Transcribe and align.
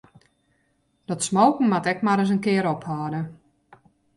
Dat 1.09 1.23
smoken 1.27 1.67
moat 1.71 1.89
ek 1.91 2.03
mar 2.05 2.17
ris 2.19 2.33
in 2.35 2.43
kear 2.45 2.65
ophâlde. 2.75 3.21